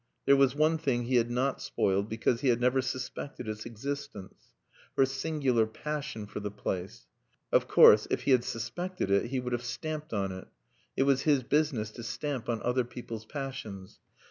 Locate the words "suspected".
2.81-3.47, 8.43-9.11